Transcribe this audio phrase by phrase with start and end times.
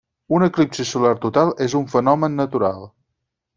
[0.37, 2.93] Un eclipsi solar total és un fenomen natural.